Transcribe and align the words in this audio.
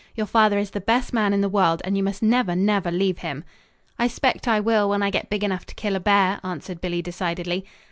"Your 0.15 0.25
father 0.25 0.57
is 0.57 0.71
the 0.71 0.81
best 0.81 1.13
man 1.13 1.31
in 1.31 1.41
the 1.41 1.47
world, 1.47 1.79
and 1.85 1.95
you 1.95 2.01
must 2.01 2.23
never, 2.23 2.55
never 2.55 2.89
leave 2.89 3.19
him." 3.19 3.43
"I 3.99 4.07
'spect 4.07 4.47
I 4.47 4.59
will, 4.59 4.89
when 4.89 5.03
I 5.03 5.11
get 5.11 5.29
big 5.29 5.43
enough 5.43 5.67
to 5.67 5.75
kill 5.75 5.95
a 5.95 5.99
bear," 5.99 6.39
answered 6.43 6.81
Billy 6.81 7.03
decidedly. 7.03 7.67